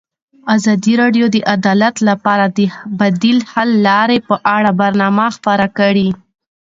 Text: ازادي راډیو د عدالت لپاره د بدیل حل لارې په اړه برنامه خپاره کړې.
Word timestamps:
ازادي 0.55 0.93
راډیو 1.01 1.25
د 1.35 1.37
عدالت 1.55 1.95
لپاره 2.09 2.45
د 2.57 2.59
بدیل 2.99 3.39
حل 3.51 3.69
لارې 3.87 4.17
په 4.27 4.35
اړه 4.55 4.71
برنامه 4.81 5.25
خپاره 5.35 5.67
کړې. 5.77 6.07